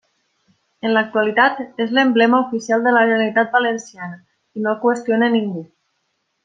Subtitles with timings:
[0.87, 5.67] En l'actualitat és l'emblema oficial de la Generalitat Valenciana i no el qüestiona ningú.